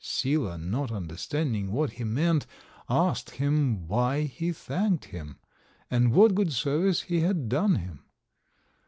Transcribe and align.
Sila, 0.03 0.57
not 0.57 0.91
understanding 0.91 1.71
what 1.71 1.91
he 1.91 2.03
meant, 2.03 2.47
asked 2.89 3.29
him 3.35 3.87
why 3.87 4.21
he 4.23 4.51
thanked 4.51 5.05
him, 5.05 5.37
and 5.91 6.11
what 6.11 6.33
good 6.33 6.51
service 6.51 7.01
he 7.01 7.19
had 7.19 7.47
done 7.47 7.75
him. 7.75 7.99